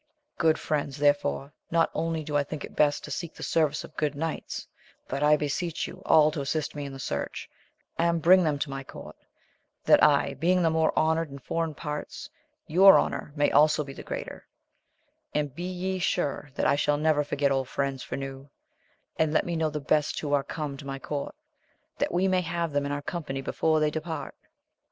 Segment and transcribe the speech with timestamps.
[0.39, 3.95] Good friends, therefore, not only do I think it best to seek the service of
[3.97, 4.67] good knights,
[5.07, 7.47] but I beseech ye all to assist me in the search,
[7.99, 9.15] and bring them to my court,
[9.83, 12.27] that I being the more honoured in foreign parts,
[12.65, 14.47] your honour may also be the greater:
[15.35, 18.49] and be ye sure that I never shall forget old friends for new;
[19.17, 21.35] and let me know the best who are come to my court,
[21.99, 24.33] that we may have them in our company before they depart.